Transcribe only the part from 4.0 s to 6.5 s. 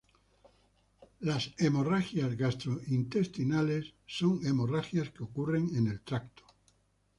son hemorragias que ocurren en el tracto.